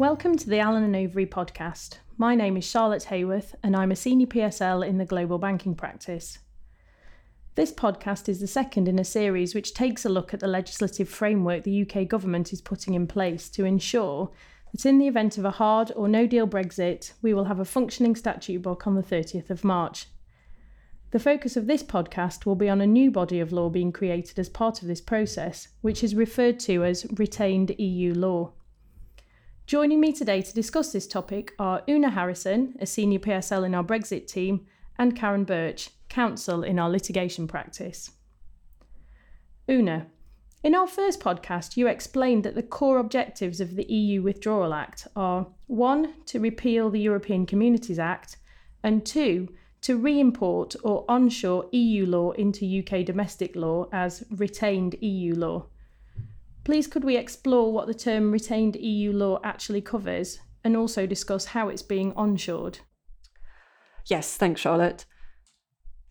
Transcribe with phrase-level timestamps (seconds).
[0.00, 1.98] Welcome to the Allen and Overy podcast.
[2.16, 6.38] My name is Charlotte Haworth and I'm a senior PSL in the global banking practice.
[7.54, 11.06] This podcast is the second in a series which takes a look at the legislative
[11.06, 14.30] framework the UK government is putting in place to ensure
[14.72, 17.66] that in the event of a hard or no deal Brexit, we will have a
[17.66, 20.06] functioning statute book on the 30th of March.
[21.10, 24.38] The focus of this podcast will be on a new body of law being created
[24.38, 28.54] as part of this process, which is referred to as retained EU law.
[29.70, 33.84] Joining me today to discuss this topic are Oonagh Harrison, a senior PSL in our
[33.84, 34.66] Brexit team,
[34.98, 38.10] and Karen Birch, counsel in our litigation practice.
[39.68, 40.06] Oonagh,
[40.64, 45.06] in our first podcast, you explained that the core objectives of the EU Withdrawal Act
[45.14, 48.38] are one, to repeal the European Communities Act,
[48.82, 49.50] and two,
[49.82, 55.66] to re import or onshore EU law into UK domestic law as retained EU law.
[56.64, 61.46] Please, could we explore what the term retained EU law actually covers and also discuss
[61.46, 62.80] how it's being onshored?
[64.06, 65.04] Yes, thanks, Charlotte.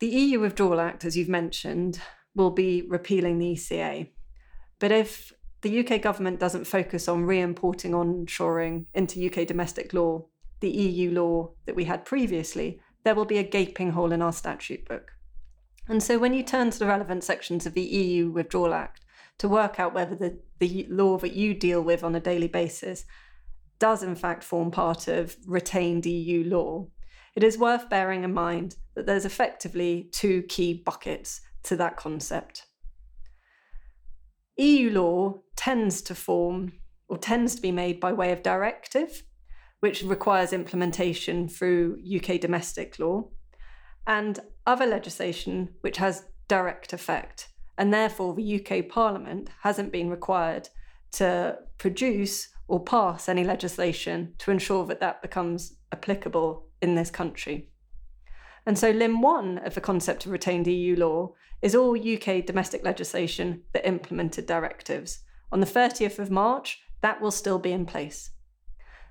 [0.00, 2.00] The EU Withdrawal Act, as you've mentioned,
[2.34, 4.08] will be repealing the ECA.
[4.78, 10.26] But if the UK government doesn't focus on re importing onshoring into UK domestic law,
[10.60, 14.32] the EU law that we had previously, there will be a gaping hole in our
[14.32, 15.12] statute book.
[15.88, 19.03] And so when you turn to the relevant sections of the EU Withdrawal Act
[19.38, 23.04] to work out whether the, the law that you deal with on a daily basis
[23.78, 26.86] does in fact form part of retained EU law,
[27.34, 32.66] it is worth bearing in mind that there's effectively two key buckets to that concept.
[34.56, 36.72] EU law tends to form
[37.08, 39.24] or tends to be made by way of directive,
[39.80, 43.28] which requires implementation through UK domestic law,
[44.06, 47.48] and other legislation which has direct effect.
[47.76, 50.68] And therefore, the UK Parliament hasn't been required
[51.12, 57.70] to produce or pass any legislation to ensure that that becomes applicable in this country.
[58.66, 62.84] And so, Limb 1 of the concept of retained EU law is all UK domestic
[62.84, 65.20] legislation that implemented directives.
[65.52, 68.30] On the 30th of March, that will still be in place.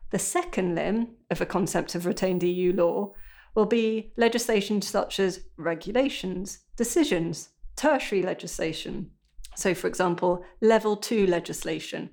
[0.10, 3.14] The second limb of the concept of retained EU law
[3.56, 9.12] will be legislation such as regulations, decisions, tertiary legislation.
[9.56, 12.10] So, for example, level two legislation.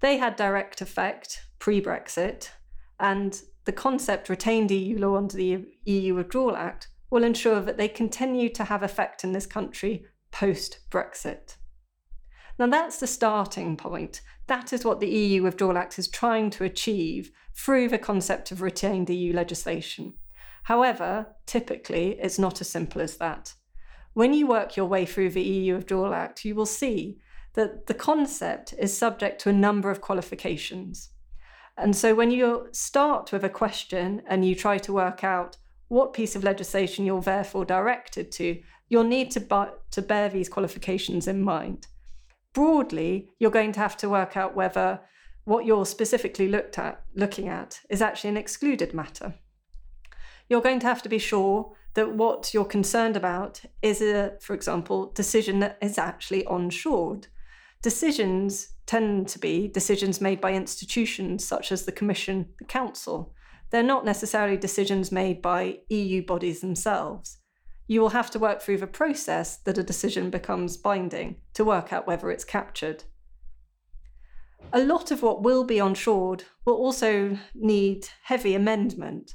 [0.00, 2.50] They had direct effect pre Brexit,
[3.00, 7.88] and the concept retained EU law under the EU Withdrawal Act will ensure that they
[7.88, 11.56] continue to have effect in this country post Brexit.
[12.58, 14.20] Now, that's the starting point.
[14.46, 18.62] That is what the EU Withdrawal Act is trying to achieve through the concept of
[18.62, 20.14] retained EU legislation.
[20.64, 23.54] However, typically, it's not as simple as that.
[24.18, 27.20] When you work your way through the EU Withdrawal Act, you will see
[27.54, 31.10] that the concept is subject to a number of qualifications.
[31.76, 35.56] And so when you start with a question and you try to work out
[35.86, 41.28] what piece of legislation you're therefore directed to, you'll need to, to bear these qualifications
[41.28, 41.86] in mind.
[42.52, 44.98] Broadly, you're going to have to work out whether
[45.44, 49.34] what you're specifically looked at, looking at is actually an excluded matter.
[50.48, 54.54] You're going to have to be sure that what you're concerned about is a, for
[54.54, 57.26] example, decision that is actually onshored.
[57.82, 63.34] Decisions tend to be decisions made by institutions such as the Commission, the Council.
[63.70, 67.38] They're not necessarily decisions made by EU bodies themselves.
[67.86, 71.92] You will have to work through the process that a decision becomes binding to work
[71.92, 73.04] out whether it's captured.
[74.72, 79.34] A lot of what will be onshored will also need heavy amendment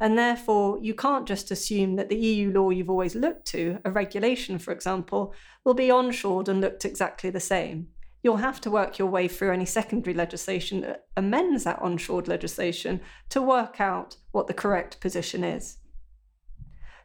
[0.00, 3.90] and therefore, you can't just assume that the EU law you've always looked to, a
[3.90, 5.34] regulation, for example,
[5.64, 7.88] will be onshored and looked exactly the same.
[8.22, 13.00] You'll have to work your way through any secondary legislation that amends that onshored legislation
[13.28, 15.76] to work out what the correct position is.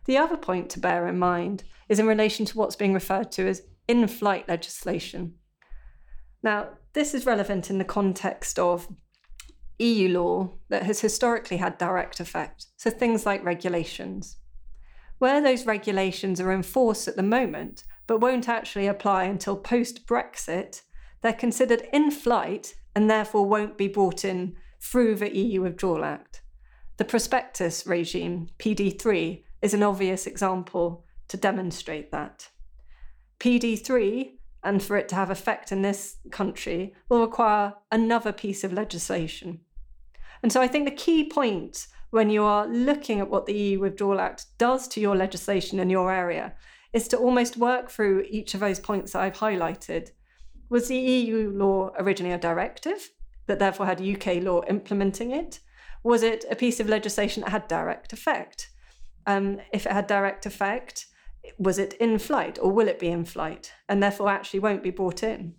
[0.06, 3.48] The other point to bear in mind is in relation to what's being referred to
[3.48, 5.36] as in flight legislation.
[6.42, 8.88] Now, this is relevant in the context of
[9.80, 14.38] EU law that has historically had direct effect, so things like regulations.
[15.18, 20.06] Where those regulations are in force at the moment, but won't actually apply until post
[20.06, 20.82] Brexit,
[21.22, 26.42] they're considered in flight and therefore won't be brought in through the EU Withdrawal Act.
[26.98, 32.50] The prospectus regime, PD3, is an obvious example to demonstrate that.
[33.40, 34.32] PD3,
[34.64, 39.62] and for it to have effect in this country, will require another piece of legislation.
[40.44, 43.80] And so I think the key point when you are looking at what the EU
[43.80, 46.54] Withdrawal Act does to your legislation in your area
[46.94, 50.10] is to almost work through each of those points that I've highlighted.
[50.70, 53.12] Was the EU law originally a directive
[53.48, 55.60] that therefore had UK law implementing it?
[56.04, 58.70] Was it a piece of legislation that had direct effect?
[59.28, 61.06] Um, if it had direct effect,
[61.58, 64.92] was it in flight or will it be in flight and therefore actually won't be
[64.92, 65.56] brought in?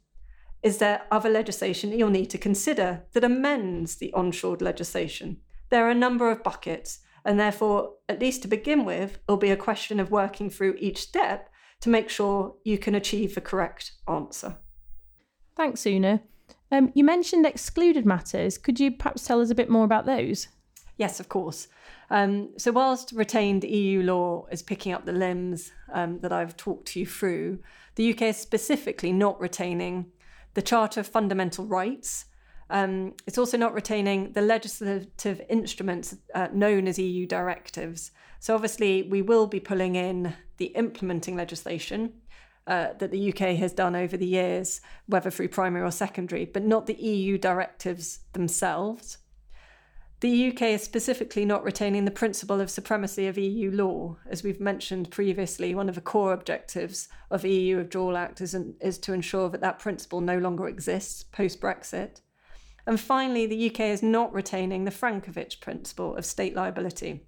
[0.63, 5.39] Is there other legislation that you'll need to consider that amends the onshore legislation?
[5.71, 9.51] There are a number of buckets, and therefore, at least to begin with, it'll be
[9.51, 11.49] a question of working through each step
[11.81, 14.57] to make sure you can achieve the correct answer.
[15.57, 16.21] Thanks, Oonagh.
[16.73, 18.59] Um, you mentioned excluded matters.
[18.59, 20.49] Could you perhaps tell us a bit more about those?
[20.99, 21.69] Yes, of course.
[22.11, 26.89] Um, so, whilst retained EU law is picking up the limbs um, that I've talked
[26.89, 27.61] to you through,
[27.95, 30.13] the UK is specifically not retaining
[30.55, 32.27] the Charter of Fundamental Rights.
[32.69, 38.13] Um, it's also not retaining the legislative instruments uh, known as EU directives.
[38.39, 42.13] So, obviously, we will be pulling in the implementing legislation
[42.67, 46.65] uh, that the UK has done over the years, whether through primary or secondary, but
[46.65, 49.19] not the EU directives themselves.
[50.21, 54.19] The UK is specifically not retaining the principle of supremacy of EU law.
[54.29, 58.99] As we've mentioned previously, one of the core objectives of EU Withdrawal Act is, is
[58.99, 62.21] to ensure that that principle no longer exists post Brexit.
[62.87, 67.25] And finally, the UK is not retaining the Francovich principle of state liability.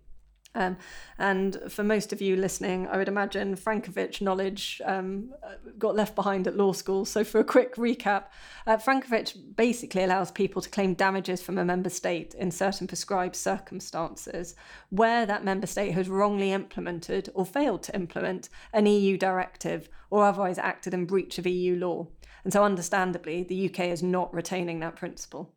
[0.55, 0.77] Um,
[1.19, 5.33] and for most of you listening, I would imagine Francovich knowledge um,
[5.79, 7.05] got left behind at law school.
[7.07, 8.25] So, for a quick recap,
[8.67, 13.35] uh, Francovich basically allows people to claim damages from a member state in certain prescribed
[13.35, 14.55] circumstances
[14.91, 20.25] where that member state has wrongly implemented or failed to implement an EU directive or
[20.25, 22.07] otherwise acted in breach of EU law.
[22.45, 25.55] And so, understandably, the UK is not retaining that principle.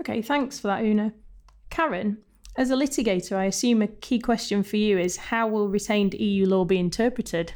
[0.00, 1.12] Okay, thanks for that, Oonagh.
[1.70, 2.18] Karen,
[2.58, 6.44] as a litigator, I assume a key question for you is how will retained EU
[6.44, 7.54] law be interpreted?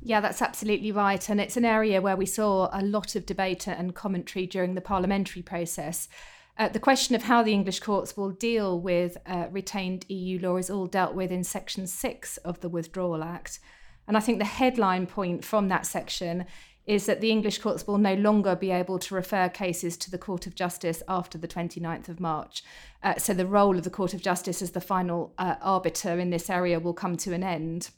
[0.00, 1.28] Yeah, that's absolutely right.
[1.28, 4.80] And it's an area where we saw a lot of debate and commentary during the
[4.80, 6.08] parliamentary process.
[6.56, 10.56] Uh, the question of how the English courts will deal with uh, retained EU law
[10.56, 13.58] is all dealt with in Section 6 of the Withdrawal Act.
[14.06, 16.44] And I think the headline point from that section
[16.86, 20.18] is that the English courts will no longer be able to refer cases to the
[20.18, 22.62] Court of Justice after the 29th of March.
[23.02, 26.30] Uh, so the role of the Court of Justice as the final uh, arbiter in
[26.30, 27.90] this area will come to an end.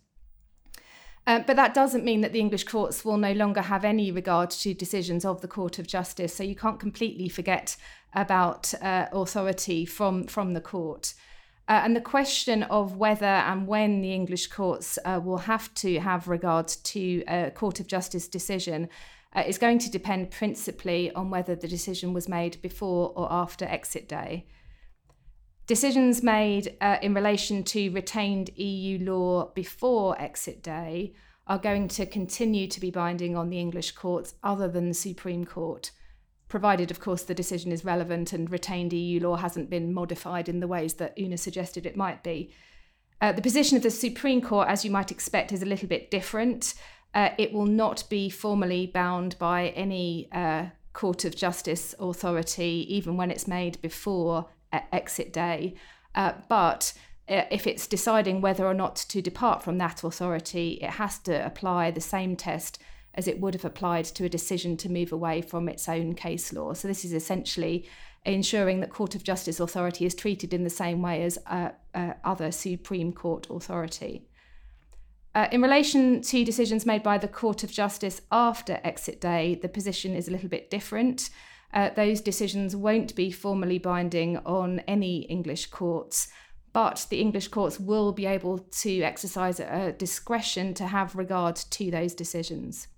[1.27, 4.50] Uh, but that doesn't mean that the English courts will no longer have any regard
[4.50, 6.32] to decisions of the Court of Justice.
[6.32, 7.77] So you can't completely forget
[8.15, 11.15] about uh, authority from, from the court.
[11.69, 15.99] Uh, and the question of whether and when the English courts uh, will have to
[15.99, 18.89] have regard to a Court of Justice decision
[19.35, 23.65] uh, is going to depend principally on whether the decision was made before or after
[23.65, 24.47] exit day.
[25.67, 31.15] Decisions made uh, in relation to retained EU law before exit day
[31.49, 35.45] are going to continue to be binding on the English courts other than the Supreme
[35.45, 35.91] Court
[36.48, 40.60] provided, of course, the decision is relevant and retained EU law hasn't been modified in
[40.60, 42.52] the ways that Oonagh suggested it might be.
[43.20, 46.10] Uh, the position of the Supreme Court, as you might expect, is a little bit
[46.10, 46.75] different.
[47.14, 53.16] Uh, it will not be formally bound by any uh, Court of Justice authority, even
[53.16, 55.75] when it's made before uh, exit day.
[56.14, 56.93] Uh, but
[57.28, 61.44] uh, if it's deciding whether or not to depart from that authority, it has to
[61.44, 62.79] apply the same test
[63.17, 66.53] as it would have applied to a decision to move away from its own case
[66.53, 66.73] law.
[66.73, 67.89] So, this is essentially
[68.25, 72.15] ensuring that Court of Justice authority is treated in the same way as uh, uh,
[72.25, 74.27] other Supreme Court authority.
[75.35, 79.69] Uh, in relation to decisions made by the Court of Justice after exit day, the
[79.69, 81.31] position is a little bit different.
[81.75, 86.29] Uh, those decisions won't be formally binding on any English courts,
[86.73, 91.91] but the English courts will be able to exercise a discretion to have regard to
[91.91, 92.89] those decisions.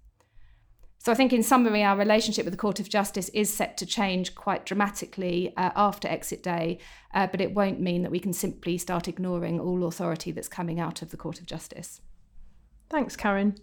[1.01, 3.87] So I think, in summary, our relationship with the Court of Justice is set to
[3.87, 6.79] change quite dramatically uh, after exit day,
[7.15, 10.81] uh, but it won't mean that we can simply start ignoring all authority that's coming
[10.81, 12.01] out of the Court of Justice.
[12.91, 13.55] Thanks, Karen.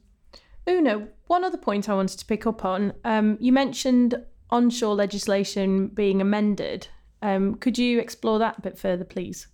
[0.66, 2.94] Oonagh, one other point I wanted to pick up on.
[3.04, 4.16] Um, you mentioned
[4.50, 6.88] onshore legislation being amended.
[7.22, 9.48] Um, could you explore that a bit further, please?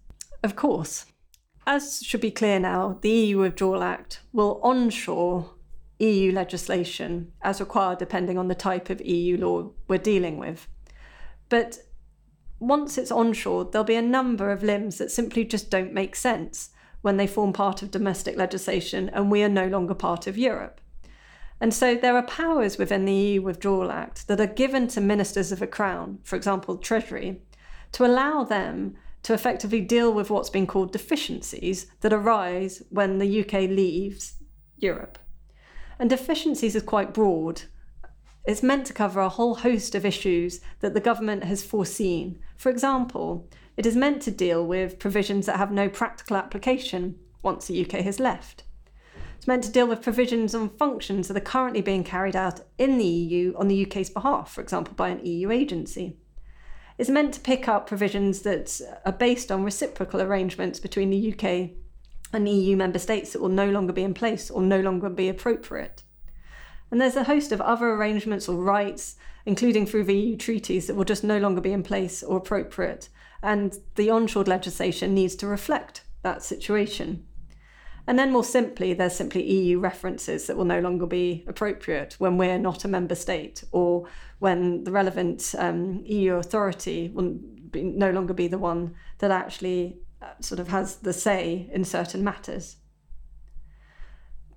[0.43, 1.05] Of course.
[1.65, 5.51] As should be clear now, the EU Withdrawal Act will onshore
[6.01, 10.67] EU legislation as required depending on the type of EU law we're dealing with.
[11.49, 11.79] But
[12.59, 16.69] once it's onshore, there'll be a number of limbs that simply just don't make sense
[17.01, 20.79] when they form part of domestic legislation and we are no longer part of Europe.
[21.59, 25.51] And so there are powers within the EU Withdrawal Act that are given to ministers
[25.51, 27.41] of the Crown, for example, Treasury,
[27.91, 33.41] to allow them to effectively deal with what's been called deficiencies that arise when the
[33.41, 34.33] UK leaves
[34.77, 35.19] Europe.
[36.01, 37.61] And deficiencies is quite broad.
[38.43, 42.39] It's meant to cover a whole host of issues that the government has foreseen.
[42.57, 47.67] For example, it is meant to deal with provisions that have no practical application once
[47.67, 48.63] the UK has left.
[49.37, 52.97] It's meant to deal with provisions on functions that are currently being carried out in
[52.97, 56.17] the EU on the UK's behalf, for example, by an EU agency.
[56.97, 61.77] It's meant to pick up provisions that are based on reciprocal arrangements between the UK
[62.33, 65.29] and EU member states that will no longer be in place or no longer be
[65.29, 66.03] appropriate.
[66.89, 70.95] And there's a host of other arrangements or rights, including through the EU treaties, that
[70.95, 73.09] will just no longer be in place or appropriate.
[73.41, 77.25] And the onshore legislation needs to reflect that situation.
[78.07, 82.37] And then more simply, there's simply EU references that will no longer be appropriate when
[82.37, 84.07] we're not a member state or
[84.39, 87.37] when the relevant um, EU authority will
[87.69, 89.99] be, no longer be the one that actually
[90.39, 92.77] sort of has the say in certain matters.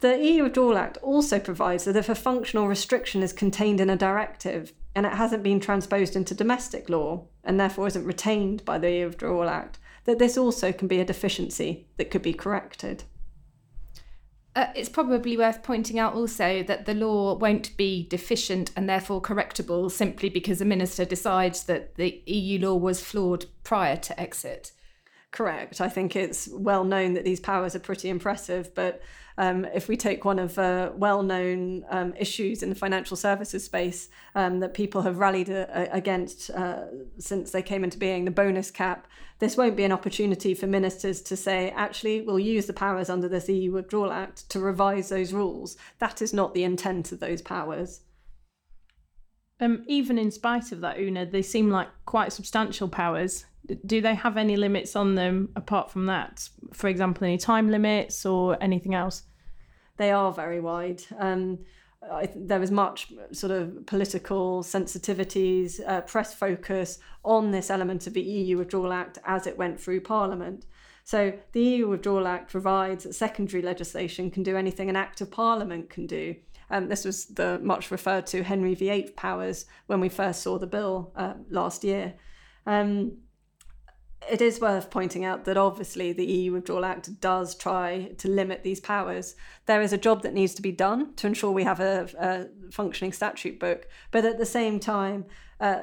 [0.00, 3.96] The EU Withdrawal Act also provides that if a functional restriction is contained in a
[3.96, 8.90] directive and it hasn't been transposed into domestic law and therefore isn't retained by the
[8.90, 13.04] EU Withdrawal Act, that this also can be a deficiency that could be corrected.
[14.56, 19.20] Uh, it's probably worth pointing out also that the law won't be deficient and therefore
[19.20, 24.70] correctable simply because a minister decides that the EU law was flawed prior to exit.
[25.34, 25.80] Correct.
[25.80, 29.02] I think it's well known that these powers are pretty impressive, but
[29.36, 33.64] um, if we take one of uh, well known um, issues in the financial services
[33.64, 36.84] space um, that people have rallied uh, against uh,
[37.18, 39.08] since they came into being, the bonus cap,
[39.40, 43.26] this won't be an opportunity for ministers to say, actually, we'll use the powers under
[43.28, 45.76] this EU Withdrawal Act to revise those rules.
[45.98, 48.02] That is not the intent of those powers.
[49.58, 53.46] Um, even in spite of that, Oonagh, they seem like quite substantial powers
[53.86, 56.48] do they have any limits on them apart from that?
[56.72, 59.22] For example, any time limits or anything else?
[59.96, 61.02] They are very wide.
[61.18, 61.58] Um,
[62.10, 68.14] I, there was much sort of political sensitivities, uh, press focus on this element of
[68.14, 70.66] the EU Withdrawal Act as it went through Parliament.
[71.04, 75.30] So the EU Withdrawal Act provides that secondary legislation can do anything an Act of
[75.30, 76.34] Parliament can do.
[76.70, 80.66] Um, this was the much referred to Henry VIII powers when we first saw the
[80.66, 82.14] bill uh, last year.
[82.66, 83.18] Um,
[84.30, 88.62] it is worth pointing out that obviously the EU Withdrawal Act does try to limit
[88.62, 89.34] these powers.
[89.66, 92.72] There is a job that needs to be done to ensure we have a, a
[92.72, 95.24] functioning statute book, but at the same time,
[95.60, 95.82] uh,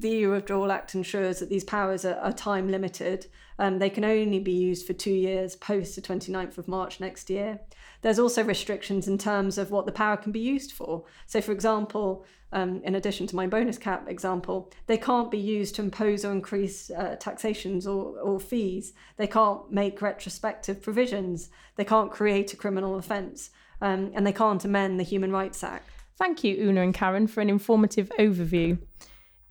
[0.00, 3.26] the EU Withdrawal Act ensures that these powers are, are time limited.
[3.58, 7.28] Um, they can only be used for two years post the 29th of March next
[7.28, 7.60] year.
[8.02, 11.04] There's also restrictions in terms of what the power can be used for.
[11.26, 15.74] So, for example, um, in addition to my bonus cap example, they can't be used
[15.76, 18.94] to impose or increase uh, taxations or, or fees.
[19.18, 21.50] They can't make retrospective provisions.
[21.76, 23.50] They can't create a criminal offence.
[23.82, 25.88] Um, and they can't amend the Human Rights Act.
[26.16, 28.78] Thank you, Oonagh and Karen, for an informative overview.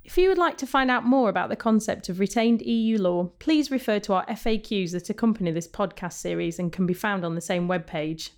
[0.10, 3.26] If you would like to find out more about the concept of retained EU law,
[3.38, 7.36] please refer to our FAQs that accompany this podcast series and can be found on
[7.36, 8.32] the same webpage.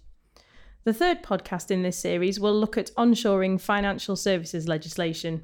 [0.83, 5.43] The third podcast in this series will look at onshoring financial services legislation.